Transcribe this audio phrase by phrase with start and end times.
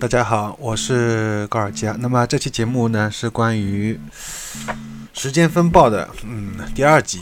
[0.00, 1.94] 大家好，我是高尔基啊。
[2.00, 4.00] 那么这期节目呢是关于
[5.12, 7.20] 时间风暴的，嗯，第二集。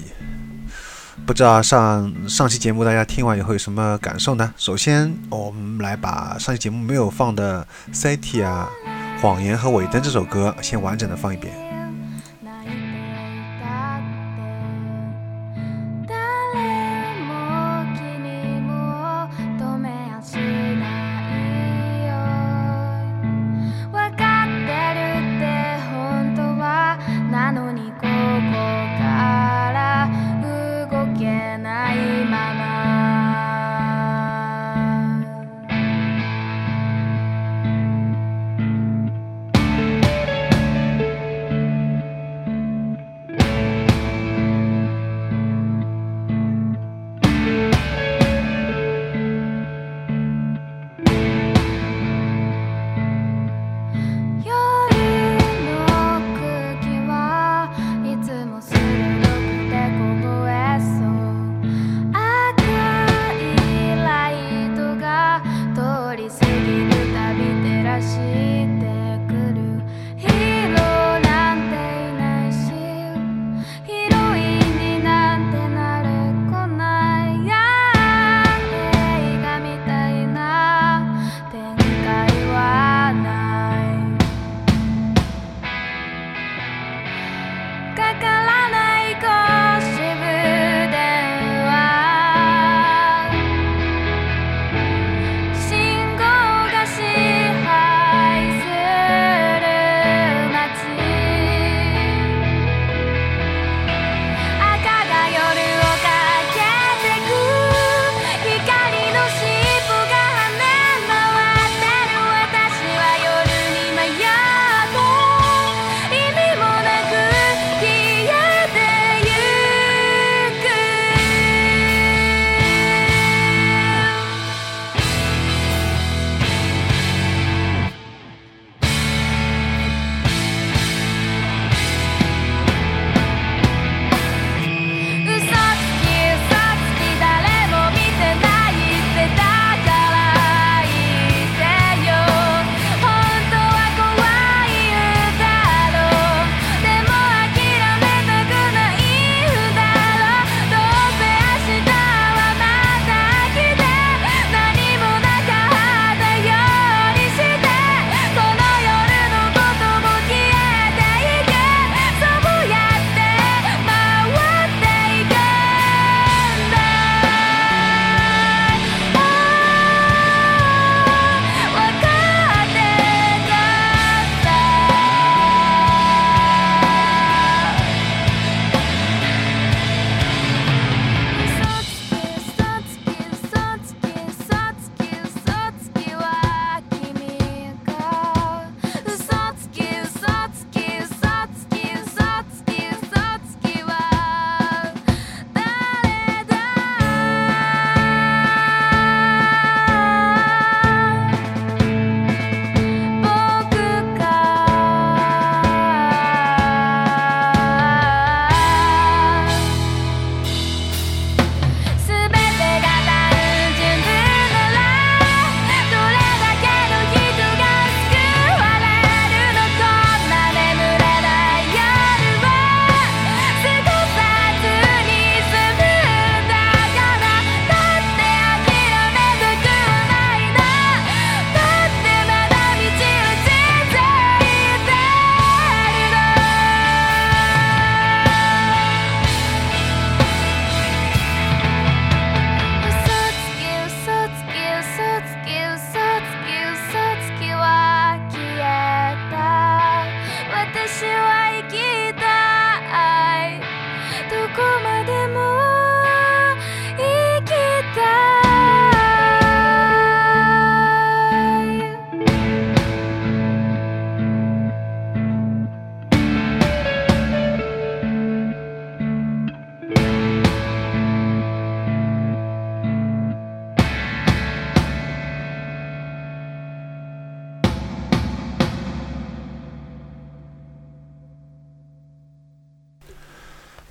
[1.26, 4.54] 不知道上上期节目大家听完以后有什么感受呢？
[4.56, 8.68] 首先，我们来把上期节目没有放的《City》啊，
[9.20, 11.67] 《谎言》和《尾灯》这首歌先完整的放一遍。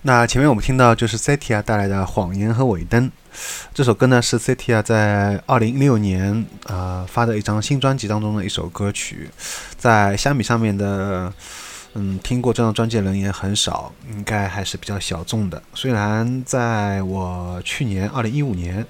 [0.07, 3.09] 那前面我们听到就是 Setia 带来的《谎言和尾灯》
[3.73, 6.33] 这首歌呢，是 Setia 在二零一六年
[6.63, 9.29] 啊、呃、发的一张新专辑当中的一首歌曲，
[9.77, 11.33] 在虾米上面的
[11.95, 15.61] 嗯听过这张专辑的人也很少，应该还是比较小众的。
[15.73, 18.85] 虽然在我去年二零一五年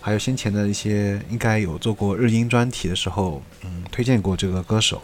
[0.00, 5.02] 还有先前的一些应该有做过日音专题的时候，嗯推荐过这个歌手，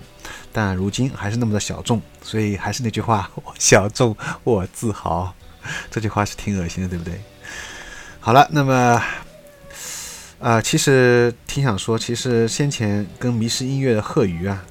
[0.50, 5.34] 但如今还是那么的小众，所以还是那句话，小众我自豪。
[5.90, 7.20] 这句话是挺恶心的，对不对？
[8.20, 9.02] 好了，那么，
[10.38, 14.64] 呃，其实挺想说，其实先前跟迷失音乐的贺鱼啊，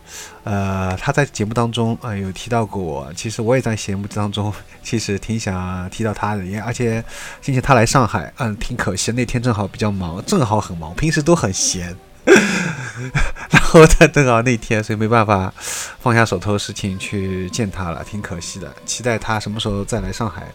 [0.43, 4.53] 呃，他在节目当中啊、有提到过我，其实我也在节目当中，
[4.83, 7.03] 其实挺想提到他的，也而且
[7.41, 11.95] 先前他来上海，嗯，挺可惜，那天正好比较忙，正好很忙，平时都很闲。
[13.49, 15.53] 然后他正好那天，所以没办法
[16.01, 18.73] 放下手头的事情去见他了，挺可惜的。
[18.85, 20.45] 期待他什么时候再来上海，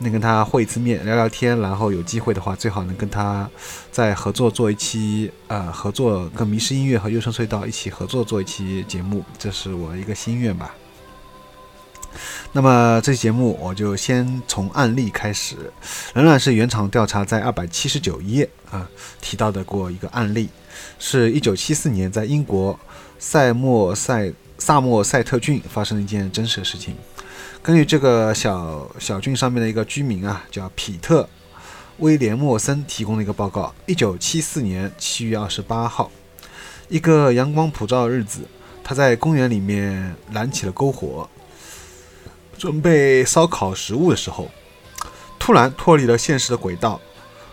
[0.00, 1.58] 能跟他会一次面，聊聊天。
[1.60, 3.48] 然后有机会的话，最好能跟他
[3.92, 10.74] 再合作做一期，呃，合作跟迷失音乐和优声隧道一起合作做一期节目，这是我一个心愿吧。
[12.52, 15.56] 那么这期节目我就先从案例开始，
[16.12, 18.88] 仍然是原厂调查在二百七十九页啊
[19.20, 20.48] 提到的过一个案例。
[20.98, 22.78] 是一九七四年在英国
[23.18, 26.94] 塞默塞萨默塞特郡发生的一件真实的事情。
[27.62, 31.22] 根据这个小小郡上面的一个居民啊，叫皮特·
[31.98, 36.10] 威廉莫森提供的一个报告：一九七四年七月二十八号，
[36.88, 38.48] 一个阳光普照的日子，
[38.82, 41.28] 他在公园里面燃起了篝火，
[42.56, 44.50] 准备烧烤食物的时候，
[45.38, 46.98] 突然脱离了现实的轨道。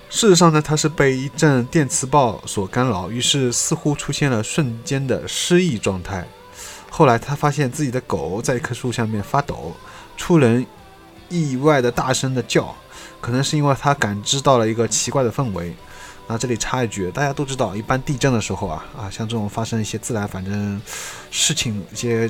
[0.09, 6.25] 事实上呢，他是被一阵电磁暴所干扰，于是似乎出现了瞬间的失忆状态。
[6.89, 9.75] 后来他发现自己的狗在一棵树下面发抖，
[10.17, 10.65] 出人
[11.29, 12.75] 意外的大声的叫，
[13.21, 15.73] 可能是因为他感知到了一个奇怪的氛围。
[16.27, 20.81] 那这里插一句，大家都知道，一般地震的时候啊啊，像这种发生一些自然反正
[21.31, 22.29] 事情一些。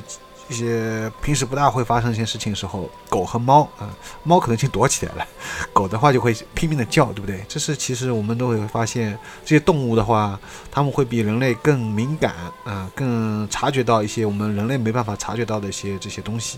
[0.50, 3.94] 一些平时不大会发生一些事情的时候，狗和猫啊、
[4.24, 5.26] 猫可能已经躲起来了，
[5.74, 7.44] 狗的话就会拼命的叫，对不对？
[7.46, 12.34] 这是其实我们都会发现，这些动物的话，它们会比人类更敏感
[12.64, 16.56] 啊、更察觉到一些我们人类没办法察觉到的一些这些东西。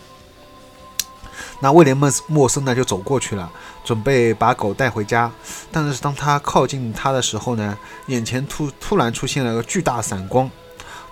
[1.60, 3.50] 那威廉莫莫森呢就走过去了，
[3.84, 5.30] 准备把狗带回家，
[5.70, 10.50] 但是当他靠近它的时候呢，眼前突突然出现了个巨大闪光，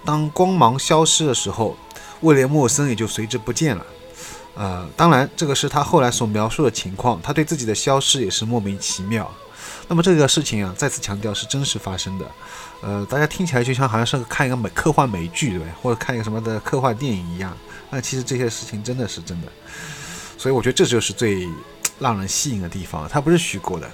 [0.04, 1.76] 当光芒消失的时候。
[2.22, 3.86] 威廉莫森也就随之不见了，
[4.56, 9.32] 呃，当然，这个是他后来所描述的情况，他对自己的消失也是莫名其妙。
[9.86, 12.26] 那么这个事情啊，再次强调是真实发生的，
[12.82, 15.72] 呃，大家听起来就像好像是看一个美科幻美剧，对不对？
[15.80, 17.56] 或者看一个什么的科幻电影一样。
[17.88, 19.46] 那其实这些事情真的是真的，
[20.38, 21.46] 所以我觉得这就是最
[21.98, 23.86] 让人吸引的地方，它不是虚构的。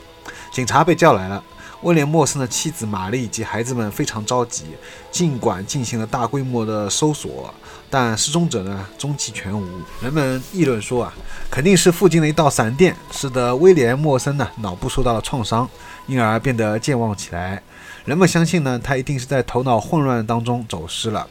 [0.52, 1.42] 警察被叫来了。
[1.82, 4.64] 威廉莫森的妻子玛丽以及孩子们非常着急，
[5.10, 7.52] 尽管进行了大规模的搜索，
[7.90, 9.66] 但失踪者呢踪迹全无。
[10.00, 11.12] 人们议论说啊，
[11.50, 15.68] 肯定是附近的一道闪电使得威廉莫森呢脑部受到了创伤，
[16.06, 17.62] 因而变得健忘起来。
[18.06, 21.28] 人们相信呢，他一定是在头脑混乱当中走失了。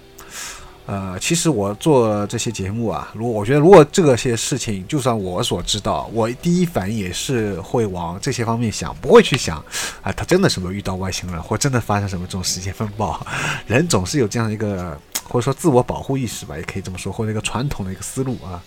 [0.86, 9.64] 呃，其实我做这些节目啊，如果我觉得如果这些事情，就算我所知道，我第一反应也是会往这些方面想，不会去想
[10.02, 13.26] 啊，他真的是没有遇到外星人，或真的发生什么这种时间风暴。
[13.66, 18.62] 人总是有这样一个或者说自我保护意识吧，也可以这么说，或者一个传统的一个思路啊。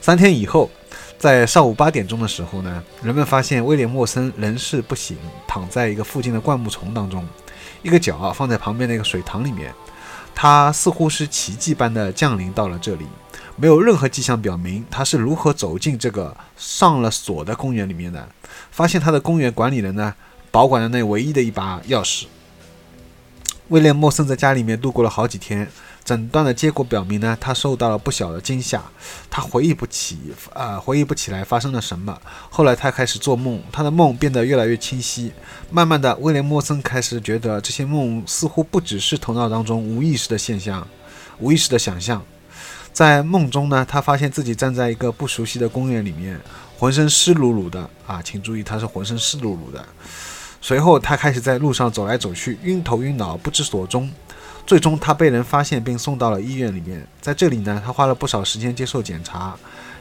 [0.00, 0.68] 三天以后，
[1.16, 5.16] 在上午八点钟的时候呢，人们发现威廉莫森人事不省，
[5.46, 7.24] 躺在一个附近的灌木丛当中，
[7.84, 9.72] 一个脚啊放在旁边的一个水塘里面。
[10.34, 13.06] 他似乎是奇迹般的降临到了这里，
[13.56, 18.28] 没有任何迹象表明他是如何走进这个上了锁的公园里面的。
[18.70, 20.14] 发现他的公园管理人呢，
[20.50, 22.24] 保管着那唯一的一把钥匙。
[23.68, 25.70] 威廉莫森在家里面度过了好几天，
[26.04, 28.82] 诊断的结果表明呢，他受到了不小的惊吓，
[29.30, 30.18] 他回忆不起，
[30.52, 32.20] 呃，回忆不起来发生了什么。
[32.50, 35.32] 后来他开始做梦，他的梦变得越来越清晰。
[35.70, 40.86] 慢慢的，威廉莫森开始觉得这些梦似乎不只是头脑当中无意识的现象，
[41.38, 42.20] 无意识的想象。
[42.92, 46.38] 在梦中呢，他发现自己站在一个不熟悉的公园里面，
[46.76, 49.82] 浑身湿漉漉的啊，请注意，他是浑身湿漉漉的。
[50.60, 54.10] 随后，他开始在路上走来走去，晕头晕脑，不知所踪。
[54.64, 57.06] 最终，他被人发现并送到了医院里面。
[57.20, 59.56] 在这里呢，他花了不少时间接受检查，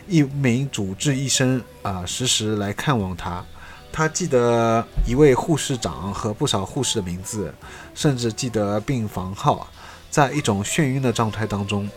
[0.07, 3.43] 一名主治医生啊、时时来看望他。
[3.91, 7.53] 他记得一位护士长和不少护士的名字，
[7.93, 9.67] 甚至记得病房号。
[10.09, 11.89] 在一种眩晕的状态当中，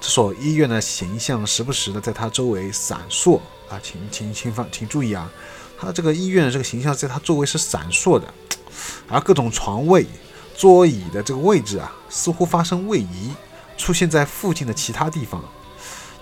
[0.00, 3.38] 这所医院的形象时不时的在他周围闪烁。
[3.68, 5.30] 啊，请请请放请注意啊，
[5.78, 8.26] 他这个医院的这个形象在他周围是闪烁的，
[9.08, 10.06] 而各种床位、
[10.62, 13.32] 桌椅的这个位置啊，似乎发生位移，
[13.76, 15.42] 出现在附近的其他地方。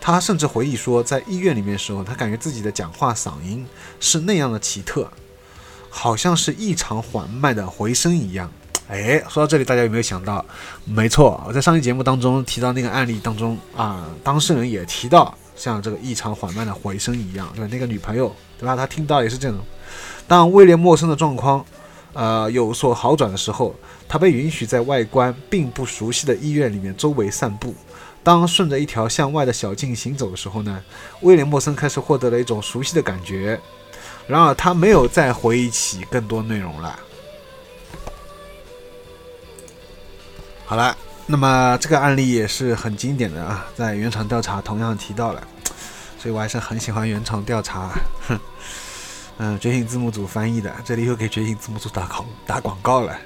[0.00, 3.66] 他甚至回忆说，在医院里面的时候，他感觉自己的讲话嗓音
[4.00, 5.11] 是那样的奇特，
[5.90, 8.50] 好像是异常缓慢的回声一样。
[8.88, 10.42] 哎，说到这里，大家有没有想到？
[10.87, 17.68] 没错，我在上期节目当中提到那个案例当中啊，当事人也提到像这个异常缓慢的回声一样，对吧？
[17.70, 18.75] 那个女朋友，对吧？
[18.75, 19.59] 他听到也是这种。
[20.26, 21.62] 当威廉·陌生的状况
[22.12, 23.75] 呃有所好转的时候，
[24.09, 27.75] 他被允许在外观并不熟悉的医院里面周围散步。
[28.23, 30.83] 当顺着一条向外的小径行走的时候呢，
[31.23, 33.59] 威廉·莫森开始获得了一种熟悉的感觉。
[34.26, 37.00] 然而，他没有再回忆起更多内容了。
[40.67, 45.43] 好了，那么这个案例也是很经典的啊，在原厂调查同样提到了，
[46.19, 47.90] 所以我还是很喜欢原厂调查。
[48.29, 48.38] 哼，
[49.42, 53.18] 嗯，觉醒字幕组翻译的，这里又给觉醒字幕组打广打广告了。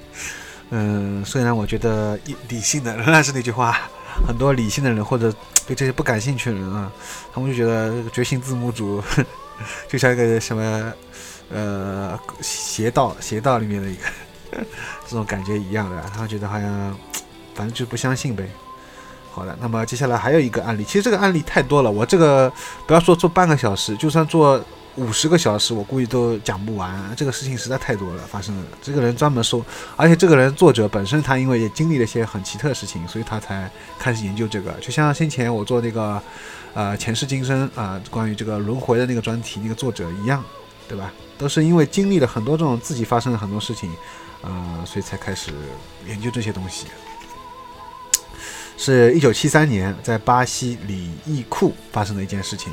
[0.70, 2.16] 嗯，虽然我觉得
[2.48, 3.76] 理性的仍然 是那句话，
[4.24, 5.34] 很多理性的人或者
[5.66, 6.92] 对这些不感兴趣的人啊，
[7.34, 9.02] 他们就觉得觉醒字幕组
[9.90, 10.92] 就像一个什么
[11.50, 14.02] 呃邪道邪道里面的一个
[15.04, 16.96] 这种感觉一样的，他们觉得好像。
[17.56, 18.50] 反正就不相信呗。
[19.30, 22.52] 好的，那么接下来还有一个案例，其实这个案例太多了，我这个
[22.84, 24.60] 不要说做半个小时，就算做
[24.96, 27.12] 五十个小时，我估计都讲不完。
[27.16, 28.62] 这个事情实在太多了，发生了。
[28.80, 29.64] 这个人专门收，
[29.96, 34.72] 而且这个人作者本身他因为也经历了一些很奇特的事情，所以他才开始研究这个。
[34.74, 36.22] 就像先前我做那个
[36.74, 40.42] 呃前世今生啊，关于这个轮回的那个专题那个作者一样，
[40.88, 41.12] 对吧？
[41.36, 43.90] 都是因为经历了很多这种自己发生了很多事情，
[44.42, 45.50] 呃，所以才开始
[46.06, 46.86] 研究这些东西。
[48.76, 52.72] 是一九七三年在巴西里伊库发生的一件事情，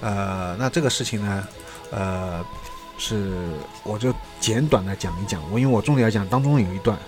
[0.00, 1.48] 呃，那这个事情呢，
[1.90, 2.44] 呃，
[2.98, 3.32] 是
[3.82, 6.98] 我就简短的讲一讲，我因为我重点要讲当中有一段，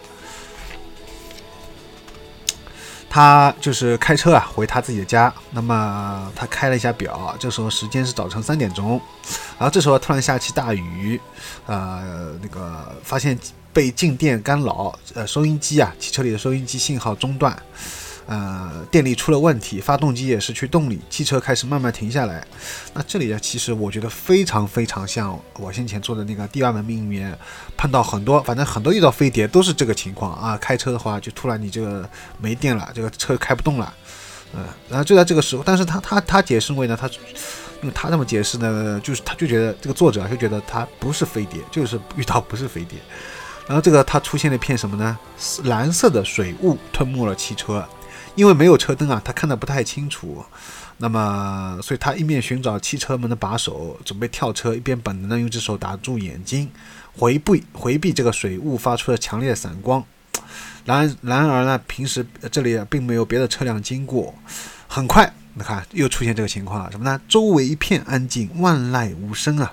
[3.10, 9.00] 他就是开车啊回他自己的家，那么他开了一下表，这时候时间是早晨三点钟，
[9.58, 11.20] 然后这时候突然下起大雨，
[11.66, 13.38] 呃，那个发现
[13.72, 17.54] 被静电干扰，呃，收音机啊，汽车里的收音机信号中断。
[18.26, 22.44] 呃，电力出了问题，发动机也失去动力，汽车开始慢慢停下来。
[22.92, 27.38] 那这里呢，其实我觉得非常非常像我先前做的那个第二门命里面
[27.76, 30.56] 碰到很多，反正很多遇到飞碟都是这个情况啊。
[30.58, 32.08] 开车的话，就突然你这个
[32.40, 33.94] 没电了，这个车开不动了。
[34.54, 37.06] 嗯，然后就在这个时候，但是他他他解释为呢，他
[37.82, 42.98] 因为他这么解释呢，就是他就觉得这个作者就觉得他不是飞碟，就是遇到不是飞碟。
[43.68, 45.18] 然后这个他出现了一片什么呢？
[45.64, 47.86] 蓝色的水雾吞没了汽车。
[48.36, 50.44] 因为没有车灯啊，他看得不太清楚。
[50.98, 56.70] 那么，所以他一面寻找汽车门的把手，准备跳车，一边本能的用只手打住眼睛，
[57.16, 60.04] 回避回避这个水雾发出的强烈闪光。
[60.84, 64.32] 然然而呢，平时这里并没有别的车辆经过。
[64.86, 67.20] 很快，你看又出现这个情况了，什么呢？
[67.28, 69.72] 周围一片安静，万籁无声啊，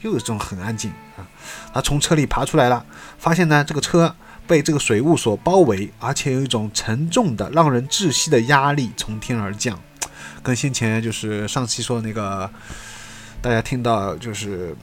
[0.00, 1.26] 又有这种很安静啊。
[1.72, 2.84] 他从车里爬出来了，
[3.18, 4.14] 发现呢，这个车。
[4.46, 9.78] 被这个水雾所包围，而且有一种沉重的、让人窒息的压力从天而降，
[10.42, 12.50] 跟先前就是上期说的那个，
[13.40, 14.76] 大家听到就是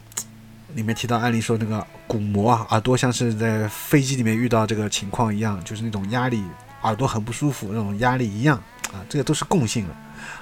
[0.75, 6.43] 里面提到案例说那个鼓膜啊，耳朵像是在飞机里面遇到这个情况一样，就是那种压力，
[6.81, 8.57] 耳朵很不舒服那种压力一样
[8.91, 9.95] 啊，这个都是共性了。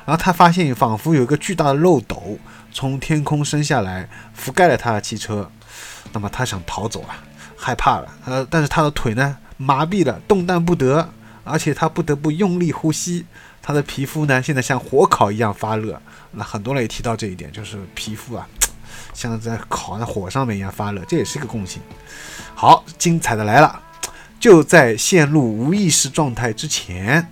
[0.06, 2.38] 然后他发现仿佛有一个巨大的漏斗
[2.72, 5.50] 从天空升下来，覆盖了他的汽车，
[6.12, 7.18] 那么他想逃走啊。
[7.64, 11.08] 害怕了，呃，但是他的腿呢麻痹了，动弹不得，
[11.44, 13.24] 而且他不得不用力呼吸，
[13.62, 16.02] 他的皮肤呢现在像火烤一样发热。
[16.32, 18.48] 那很多人也提到这一点，就是皮肤啊
[19.14, 21.80] 像在烤在火上面一样发热，这也是一个共性。
[22.56, 23.80] 好，精彩的来了，
[24.40, 27.30] 就在陷入无意识状态之前，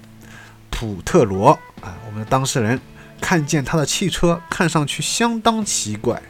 [0.69, 2.79] 普特罗啊，我们的当事人
[3.19, 6.21] 看见他的汽车看上去相当奇怪，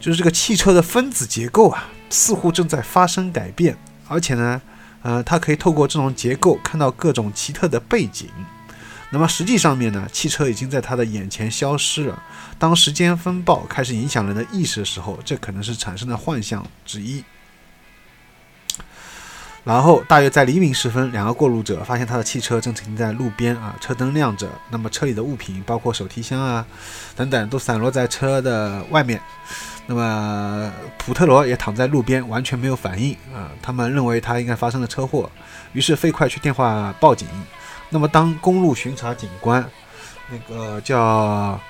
[0.00, 1.88] 就是这个汽车的分子结构啊。
[2.10, 4.60] 似乎正在发生改变，而且呢，
[5.02, 8.28] 呃，他可以透过这种结构看到各种奇特的背景。
[9.10, 12.22] 那么实际上面呢，汽车已经在他的眼前消失了。
[12.58, 17.24] 当时间风暴开始影响人的意识的时候，这可能是产生的幻象之一。
[19.68, 24.48] 然后大约在黎明时分，两个过路者发现他的汽车正停在路边啊，车灯亮着。
[24.70, 26.64] 那么车里的物品，包括手提箱啊
[27.14, 29.20] 等等，都散落在车的外面。
[29.84, 33.52] 那么普特罗也躺在路边，完全没有反应啊！
[33.60, 35.30] 他们认为他应该发生了车祸，
[35.74, 37.28] 于是飞快去电话报警。
[37.90, 39.62] 那么当公路巡查警官，
[40.30, 41.60] 那个叫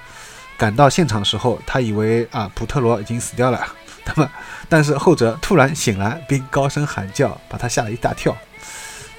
[0.57, 3.67] 赶到现场时候，他以为啊普特罗已经死掉了，
[4.09, 4.31] 那么
[4.69, 8.37] 但是后者突然醒来，并高声喊叫，把他吓了一大跳。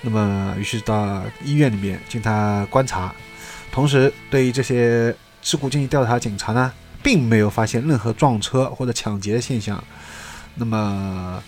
[0.01, 3.13] 那么于是到医院里面经他观察，
[3.71, 6.71] 同时对于这些事故进行调查，警察呢
[7.03, 9.81] 并没有发现任何撞车或者抢劫的现象。
[10.55, 11.41] 那么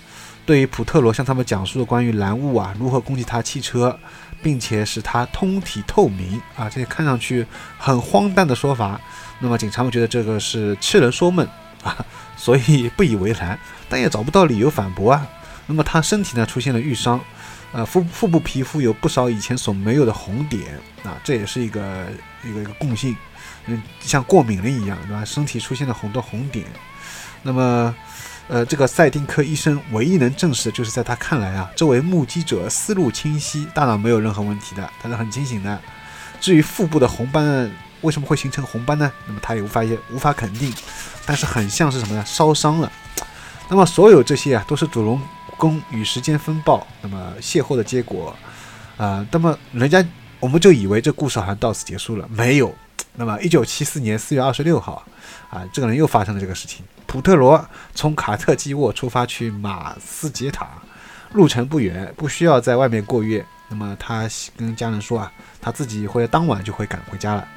[0.46, 3.98] 对于普特罗向他们讲述的关于蓝雾啊如何攻击他汽车，
[4.42, 7.46] 并且使他通体透明啊这些看上去
[7.78, 9.00] 很荒诞的说法，
[9.40, 11.48] 那么警察们觉得这个是痴人说梦
[11.84, 12.06] 啊，
[12.42, 13.58] 所以不以为然，
[13.88, 15.28] 但也找不到理由反驳啊。
[15.68, 17.22] 那么他身体呢出现了瘀伤。
[17.74, 22.08] 呃，腹腹部皮肤有不少以前所没有的红点啊，这也是一个
[22.44, 23.16] 一个一个共性，
[23.68, 25.24] 嗯，像过敏了一样，对吧？
[25.24, 26.66] 身体出现了很多红点。
[27.44, 27.96] 那么，
[28.50, 35.80] 呃，这个赛丁克医生唯一能证实的就是，在他看来啊，这位目击者思路清晰，大脑没有任何问题的，他是很清醒的。
[36.42, 37.72] 至于腹部的红斑
[38.02, 39.12] 为什么会形成红斑呢？
[39.26, 40.74] 那么他也无法也无法肯定，
[41.26, 42.24] 但是很像是什么呢？
[42.26, 42.92] 烧伤了。
[43.70, 45.22] 那么所有这些啊，都是主龙。
[45.58, 48.36] 功与时间风暴，那么邂逅的结果，
[48.98, 50.04] 啊，那么人家
[50.40, 52.74] 我们就以为这故事好像到此结束了，没有。
[53.14, 55.06] 那么，一九七四年四月二十六号，
[55.52, 56.84] 啊，这个人又发生了这个事情。
[57.06, 60.68] 普特罗从卡特基沃出发去马斯杰塔，
[61.34, 63.46] 路程不远，不需要在外面过夜。
[63.70, 64.28] 那么他
[64.58, 65.32] 跟家人说啊，
[65.62, 67.48] 他自己会当晚就会赶回家了。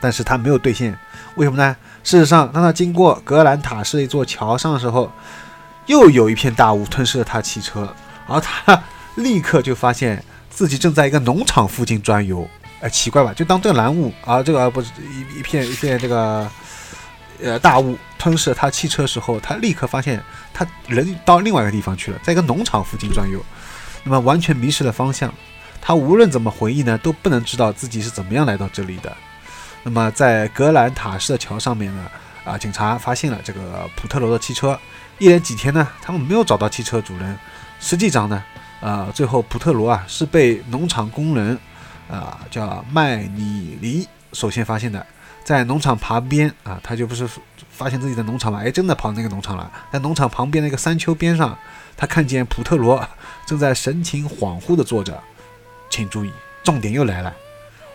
[0.00, 0.98] 但是他没有兑现，
[1.34, 1.76] 为什么呢？
[2.02, 5.10] 事实上，当他经过格兰塔市一座桥上的时候。
[5.86, 7.92] 又有一片大雾吞噬了他汽车，
[8.28, 8.80] 而他
[9.16, 12.48] 立刻就发现自己正在一个农场附近转悠。
[12.80, 13.32] 哎，奇怪吧？
[13.34, 16.48] 就当这个蓝雾啊，这个不是一一片一片这个
[17.42, 20.22] 呃大雾吞噬了他汽车时候，他立刻发现
[20.54, 23.44] 他人到另外一个地方去了，在一个农场附近转悠，
[24.04, 25.32] 那么完全迷失了方向。
[25.80, 29.12] 他无论怎么回忆呢，都不能知道自己是怎么样来到这里的。
[29.82, 32.06] 那么在格兰塔市的桥上面呢，
[32.44, 34.78] 啊，警察发现了这个普特罗的汽车。
[35.18, 37.38] 一连几天呢，他们没有找到汽车主人。
[37.78, 38.42] 实际上呢，
[38.80, 41.58] 呃，最后普特罗啊是被农场工人，
[42.10, 45.04] 啊叫麦里尼首先发现的，
[45.44, 47.28] 在农场旁边啊，他就不是
[47.70, 51.56] 发现自己的农场嘛，哎，真的跑那个农场了，在农场旁边那个山丘边上，
[51.96, 53.06] 他看见普特罗
[53.46, 55.18] 正在神情恍惚地坐着。
[55.90, 56.30] 请注意，
[56.62, 57.34] 重点又来了，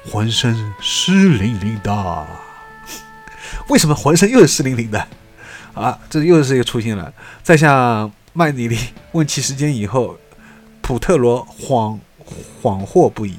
[0.09, 2.27] 浑身湿淋淋的。
[3.67, 5.07] 为什么浑身又是湿淋淋的？
[5.73, 7.11] 啊，这又是一个出现了。
[7.43, 8.77] 在向麦迪利
[9.11, 10.17] 问起时间以后，
[10.81, 11.99] 普特罗恍
[12.61, 13.35] 恍惚不已，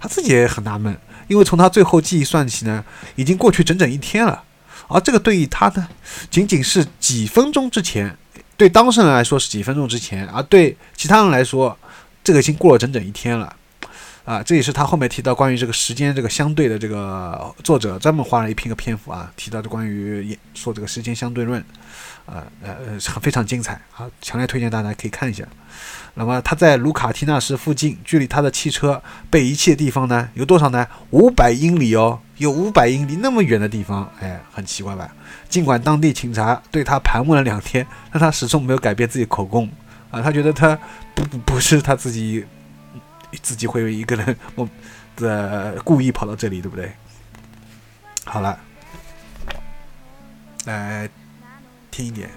[0.00, 0.96] 他自己也很纳闷，
[1.28, 4.42] 因为从他最后记忆算起呢，已经过去整整一天了。
[4.88, 5.88] 而这个对于他呢，
[6.30, 8.16] 仅仅是几分钟之前，
[8.56, 11.76] 对当事人来说是几分钟之前，而对其他人来说，
[12.22, 13.56] 这个已经过了整整一天了。
[14.26, 21.60] 啊，这也是他后面提到关于这个时间这个相对的这个作者专门花了一篇个篇幅啊，提到的关于说这个时间相对论，
[22.26, 25.44] 啊呃呃非常精彩啊，强烈推荐大家可以看一下。
[26.14, 30.84] 那么他在卢卡提纳市附近，距离他的汽车被遗弃的地方呢有多少呢？
[31.10, 35.08] 五百英里哦，有五百英里那么远的地方，哎，很奇怪吧？
[35.48, 39.70] 尽管当地警察对他盘问了两天，但他始终没有改变自己口供
[40.10, 40.76] 啊，他觉得他
[41.14, 42.44] 不不是他自己。
[43.42, 44.68] 自己会有一个人，我
[45.16, 46.92] 这故意跑到这里，对不对？
[48.24, 48.58] 好了，
[50.64, 51.08] 来
[51.90, 52.30] 听一点。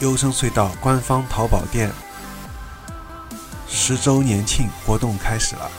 [0.00, 1.92] 优声隧道官方淘宝店
[3.68, 5.70] 十周年庆活动开始了，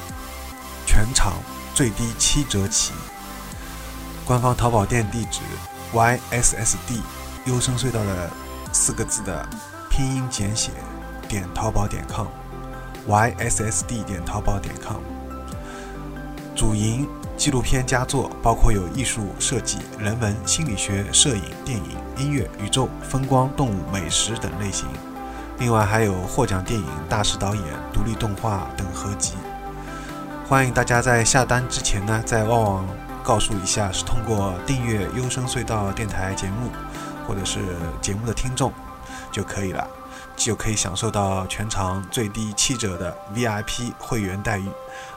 [0.86, 1.34] 全场
[1.74, 2.94] 最低七折起。
[4.24, 5.40] 官方淘宝店地址
[5.92, 7.02] ：yssd
[7.46, 8.30] 优声隧道的
[8.72, 9.44] 四个字的
[9.90, 10.70] 拼音简写
[11.28, 14.98] 点淘宝点 com，yssd 点淘宝点 com。
[16.56, 22.11] 主营纪录片佳作，包括有艺术设计、人文、心理学、摄影、电影。
[22.22, 24.88] 音乐、宇宙、风光、动物、美食等类型，
[25.58, 29.34] 另外还有获奖电影、大师导演、独立动画等合集。
[30.48, 32.88] 欢迎大家在下单之前呢，在旺旺
[33.24, 36.70] 告诉一下是通过订阅优声隧道电台节目，
[37.28, 37.60] 或者是
[38.02, 38.72] 节目的听众
[39.32, 39.88] 就可以了，
[40.36, 44.70] 就可以享受到全场最低七折的 VIP 会员待遇，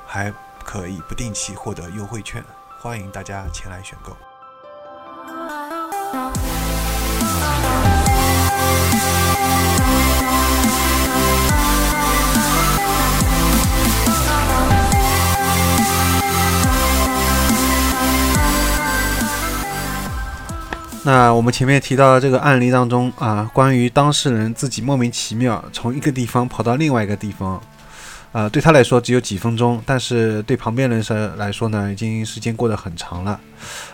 [0.07, 0.33] 还
[0.65, 2.43] 可以不定期获得优惠券。
[2.81, 4.17] 欢迎大家前来选购。
[21.07, 27.61] 那我们前面提到的这个案例当中啊，关于当事人自己莫名其妙从一个地方跑到另外一个地方，
[28.33, 31.05] 啊，对他来说只有几分钟，但是对旁边人
[31.37, 33.39] 来说呢，已经时间过得很长了。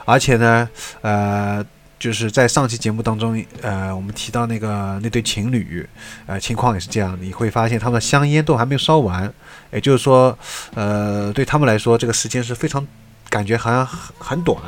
[0.04, 0.68] 而且呢，
[1.00, 1.64] 呃，
[2.00, 5.88] 就是在上期节目当中，呃，我们提到那个那对情侣，
[6.26, 9.32] 呃，情况也是这样，你会发现他们的香烟都还没有烧完，
[9.70, 10.36] 也就是说，
[10.74, 12.84] 呃，对他们来说，这个时间是非常
[13.28, 14.58] 感觉好像很很短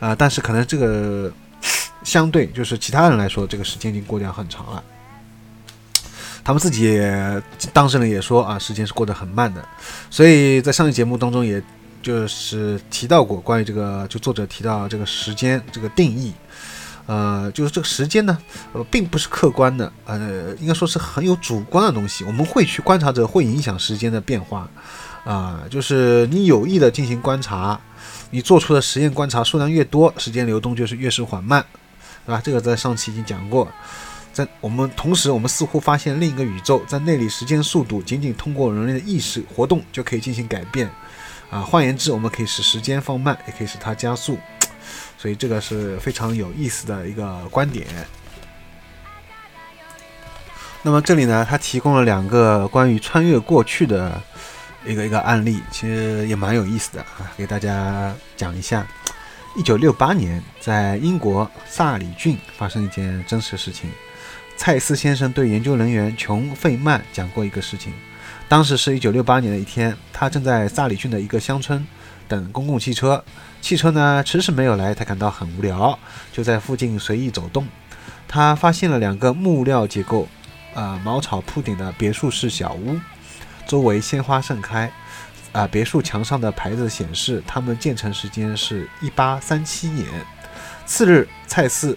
[0.00, 1.30] 啊，但是可能这个。
[2.04, 4.82] 相对就是其他人来说，这个时间已经过得很长了。
[6.42, 9.62] 他们自己也当事人也说啊，时间是过得很慢的。
[10.08, 11.62] 所以在上期节目当中，也
[12.00, 16.32] 就是提到过关于这个，就作者提到这个时间这个定义，
[17.08, 18.38] 呃，就是这个时间呢，
[18.72, 22.22] 呃，并不是客观的，呃，应该说是很有主观的东西。
[22.22, 24.68] 我们会去观察者，会影响时间的变化，
[25.24, 27.80] 啊，就是你有意的进行观察，
[28.30, 31.64] 你做出的实验观察数量越多，时间流动就是越是缓慢。
[32.26, 32.42] 对吧？
[32.44, 33.66] 这个在上期已经讲过，
[34.34, 40.90] 在我们同时，我们似乎发现另一个宇宙，在那里时间速度仅仅通过人类的意识活动就可以进行改变。
[41.48, 44.36] 啊，换言之，我们可以使时间放慢，也可以使它加速。
[45.18, 47.86] 所以这个是非常有意思的一个观点。
[50.80, 54.22] 那么这里呢，他提供了两个关于穿越过去的
[54.86, 58.86] 一个一个案例，其实也蛮有意思的啊，给大家讲一下。
[59.56, 63.90] 一九六八年，在英国萨里郡发生一件真实事情。
[64.56, 67.92] 蔡斯先生对研究人员琼·费曼讲过一个事情。
[68.48, 71.84] 当时是一九六八年的一天，他正在萨里郡的一个乡村
[72.28, 73.24] 等公共汽车，
[73.60, 75.98] 汽车呢迟迟没有来，他感到很无聊，
[76.32, 77.66] 就在附近随意走动。
[78.28, 80.28] 他发现了两个木料结构、
[80.74, 83.00] 呃茅草铺顶的别墅式小屋，
[83.66, 84.92] 周围鲜花盛开。
[85.52, 90.06] 啊，别墅墙上的牌子显示，他们建成时间是一八三七年。
[90.84, 91.96] 次日，蔡司，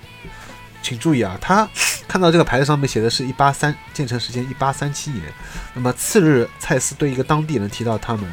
[0.82, 1.68] 请注意啊，他
[2.08, 5.26] 看到这个牌子上面写的是一八三，建成时间一八三七年。
[5.74, 8.24] 那么次日，蔡司对一个当地人提到他们，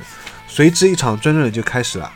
[0.48, 2.10] 随之一场争论就开始了。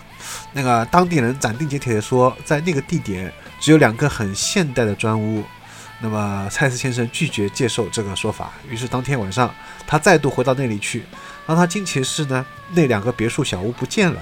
[0.53, 5.45] 那个当地人斩钉截铁地说，在那个地点只有两个很现代的砖屋。
[6.01, 9.55] 那么蔡司先生拒绝接受这个说法，于是当天晚上
[9.87, 11.05] 他再度回到那里去。
[11.47, 14.21] 让他惊奇的是呢，那两个别墅小屋不见了，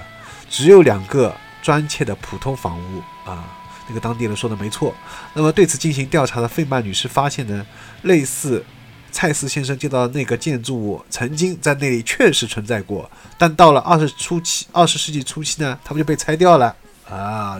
[0.49, 3.45] 只有两个砖砌的普通房屋啊。
[3.87, 4.95] 那个当地人说的没错。
[5.33, 7.65] 那么对此进行调查的费曼女士发现呢，
[8.03, 8.63] 类似
[9.11, 16.75] 蔡斯先生见到的那个建筑物曾经在那里确实存在过，但到了二十初期，二十世纪初期呢，他们就被拆掉了
[17.09, 17.59] 啊。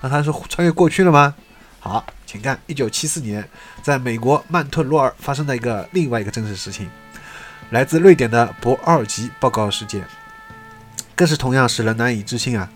[0.00, 1.34] 那他是穿越过去了吗？
[1.80, 3.48] 好，请看一九七四年，
[3.82, 6.88] 在美国曼特洛尔发生的一个另外一个真实事情。
[7.70, 10.04] 来自瑞典的博尔吉报告事件，
[11.14, 12.68] 更是同样使人难以置信啊！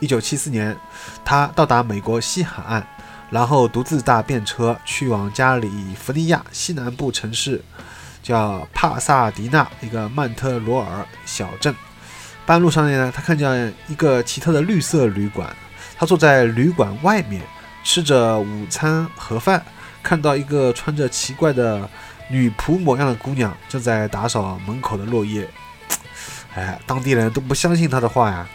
[0.00, 0.76] 一九七四年，
[1.24, 2.86] 他到达美国西海岸，
[3.30, 7.62] 然后独自搭便车去往加利福尼亚西南部城市，
[8.22, 11.74] 叫帕萨迪纳一个曼特罗尔小镇。
[12.46, 15.48] 半路上呢，他看见一个奇特的绿色旅馆，
[15.96, 17.42] 他坐在旅馆外面
[17.82, 19.64] 吃着午餐盒饭，
[20.02, 21.88] 看到一个穿着奇怪的。
[22.30, 25.46] 女仆模样的姑娘正在打扫门口的落叶，
[26.54, 28.48] 哎，当地人都不相信他的话呀，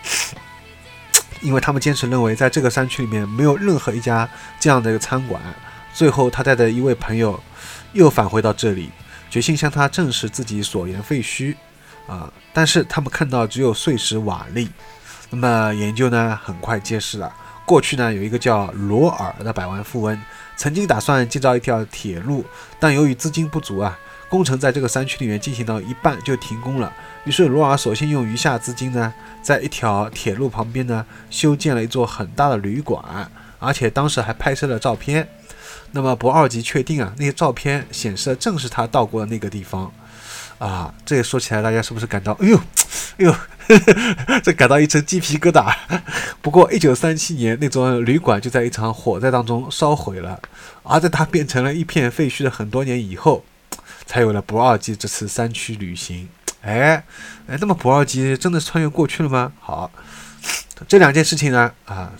[1.42, 4.28] 因为他们坚持认为在这个山区里面没有任何一家
[4.60, 5.42] 这样的一个餐馆。
[5.94, 7.40] 最后，他带着一位朋友
[7.94, 8.90] 又返回到这里，
[9.30, 11.56] 决心向他证实自己所言废墟
[12.08, 12.32] 啊！
[12.54, 14.70] 但是他们看到只有碎石瓦砾。
[15.32, 17.34] 那么研究呢，很快揭示了，
[17.66, 20.22] 过去呢有一个叫罗尔的百万富翁。
[20.56, 22.46] 曾经打算建造一条铁路，
[22.80, 23.98] 但由于资金不足啊，
[24.30, 26.94] 工程在这个山区里面进行到一半就停工了。
[27.30, 29.14] 于是罗尔索性用余下资金呢，
[29.44, 35.30] 在一条铁路旁边呢，修建了一座很大的旅馆，而且当时还拍摄了照片。
[35.92, 39.92] 那么博二吉确定啊，那些照片显示的正是他到过的那个地方。
[40.58, 42.58] 啊，这也说起来，大家是不是感到，哎呦，
[43.18, 43.36] 哎呦，
[44.42, 45.72] 这感到一层鸡皮疙瘩？
[46.42, 50.42] 不过，一九三七年，那座旅馆就在一场火灾当中烧毁了，
[50.82, 53.46] 而在它变成了一片废墟的很多年以后，
[54.08, 56.28] 才有了不二级这次山区旅行。
[56.62, 57.04] 哎，
[57.48, 59.52] 哎，那么普尔基真的穿越过去了吗？
[59.60, 59.92] 好，
[60.88, 62.12] 这两件事情呢，啊，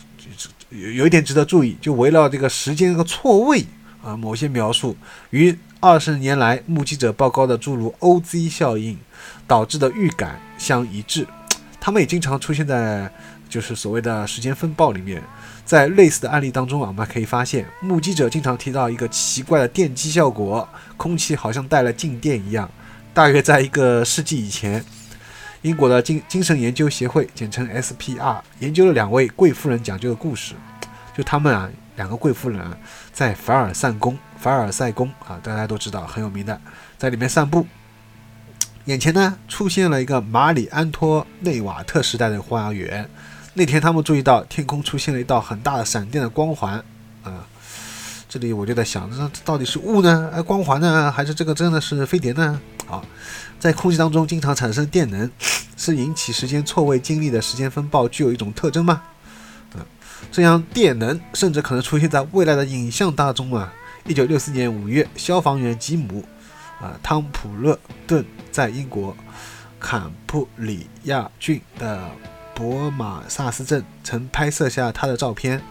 [0.70, 3.66] 有有一点值得注意，就围绕这个时间和错位
[4.04, 4.96] 啊，某些描述
[5.32, 5.58] 与。
[5.82, 9.00] 二十年来，目击者报告的诸如 OZ 效应
[9.48, 11.26] 导致的预感相一致。
[11.80, 13.10] 他们也经常出现在
[13.48, 15.24] 就是所谓的时间风暴里面，
[15.64, 22.70] 在类似的案例当中啊，我们可以发现，目击者经常提到一个奇怪的电击效果，空气好像带了静电一样。
[23.14, 24.84] 大约在一个世纪以前，
[25.62, 30.54] 英国的精精神研究协会（简称 SPR） 研究了两位贵妇人讲究的故事，
[31.18, 32.78] 就他们啊，两个贵妇人啊，
[33.12, 36.62] 在凡尔赛宫，凡尔赛宫啊，大家都知道很有名的，
[36.98, 37.66] 在里面散步。
[38.86, 43.10] 眼前呢出现了一个马里安托内瓦特时代的花园。
[43.56, 46.82] 那天他们注意到天空出现了一道很大的闪电的光环。
[48.30, 50.30] 这里我就在想，这到底是雾呢？
[50.32, 51.12] 哎，光环呢？
[51.12, 52.62] 还是这个真的是飞碟呢？
[52.86, 53.04] 好，
[53.60, 55.28] 在空气当中经常产生电能，
[55.76, 59.02] 是引起时间错位经历的时间风暴具有一种特征吗？
[59.74, 59.82] 嗯，
[60.32, 63.74] 这样电能甚至可能出现在未来的影像当中啊。
[64.06, 66.24] 一九六四年五月，消防员吉姆。
[66.80, 69.14] 啊，汤普勒顿在英国
[69.80, 72.10] 坎普里亚郡的
[72.54, 75.62] 博马萨斯镇曾拍摄下他的照片。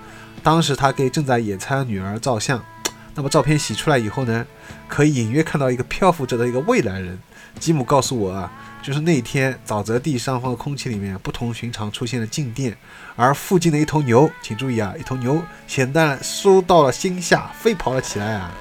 [0.42, 2.62] 当时他给正在野餐的女儿照相。
[3.14, 4.46] 那么照片洗出来以后呢，
[4.86, 7.18] 可以隐约看到一个漂浮着的一个未来人。
[7.58, 12.76] 吉姆告诉我啊，就是那天沼泽地上方的空气里面不同寻常出现了静电，
[13.16, 18.54] 而附近的一头牛，请注意啊，一头牛显然收到了星下，飞跑了起来啊，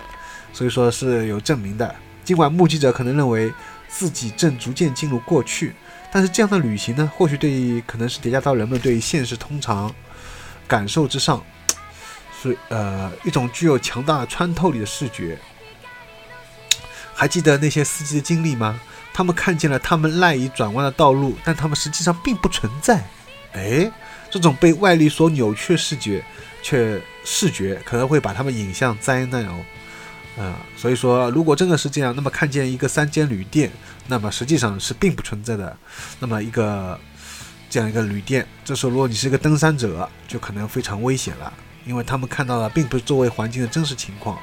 [0.52, 1.94] 所以说是有证明的。
[2.24, 3.54] 尽管目击者可能认为
[3.88, 5.76] 自己正逐渐进入过去，
[6.12, 9.94] 但是这样的旅行呢，或许对于可能是叠加到人们对现实通常
[10.68, 11.44] 感受之上，
[12.52, 15.38] 是呃一种具有强大穿透力的视觉。
[17.14, 18.80] 还记得那些司机的经历吗？
[19.14, 23.04] 他们看见了他们赖以转弯的道路，但他们实际上并不存在。
[23.54, 23.92] 哎，
[24.30, 26.24] 这种被外力所扭曲的视觉，
[26.62, 29.66] 却视觉可能会把他们引向灾难哦。
[30.38, 33.72] 啊，所以说，如果真的是这样，那么看见一个三间旅店，
[34.06, 35.76] 那么实际上是并不存在的。
[36.20, 37.00] 那么一个
[37.68, 41.52] 这样一个旅店，这时候如果你是一个登山者，就可能非常危险了，
[41.88, 44.38] 因为他们看到的并不是周围环境的真实情况，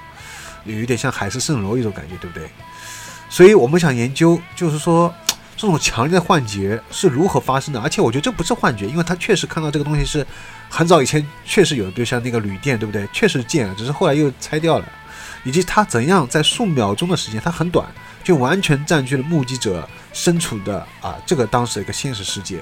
[0.65, 2.49] 有点像海市蜃楼一种感觉，对不对？
[3.29, 5.15] 所以我们想研究，就是说
[5.57, 7.81] 这种强烈的幻觉是如何发生的。
[7.81, 10.27] 而且我觉得这不是幻觉，因为他确实看到这个东西是
[10.69, 13.07] 很早以前确实有，就像那个旅店，对不对？
[13.13, 14.85] 确实建了，只是后来又拆掉了。
[15.45, 17.87] 以及他怎样在数秒钟的时间，它很短，
[18.25, 22.61] 就完全占据了目击者身处的啊这个当时的一个现实世界。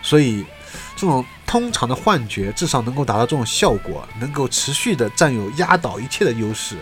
[0.00, 0.46] 所以，
[0.94, 6.76] 这种通常的幻觉至少能够达到这种效果，能够持续的占有压倒一切的优势。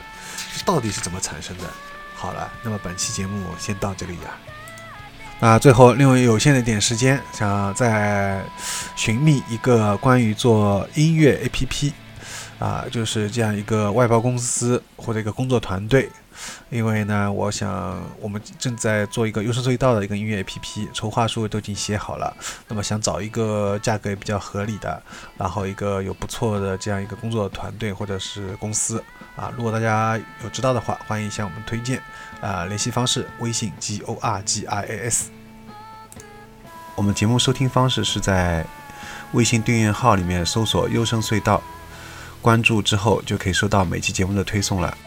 [0.55, 1.65] 这到底是怎么产生的？
[2.17, 4.35] 好了，那么本期节目先到这里啊。
[5.39, 8.43] 那最后，利用有限的一点时间，想再
[8.97, 11.93] 寻觅一个关于做音乐 APP。
[12.59, 16.11] 啊，就是这样一个外包公司或者一个工作团队，
[16.71, 22.37] 因为呢，我想我们正在做一个优声隧道的一个音乐 APP，筹划书都已经写好了，
[22.69, 25.03] 那么想找一个价格也比较合理的，
[25.37, 29.03] 然后一个有不错的这样一个工作团队或者是公司
[29.37, 32.01] 啊，如果大家有知道的话，欢迎向我们推荐
[32.41, 35.31] 啊，联系方式微信 G O R G I A S，
[36.95, 38.65] 我们节目收听方式是在
[39.33, 41.63] 微信订阅号里面搜索优声隧道。
[42.43, 44.97] 关注之后就可以收到每期节目的推送了。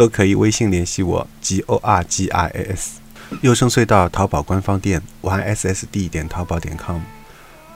[0.00, 3.00] 都可以微信联系我，g o r g i s
[3.42, 7.02] 优声隧道淘宝官方店，Y S S D 点淘宝点 com。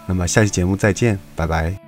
[0.06, 1.83] 那么下期节目再见，拜拜。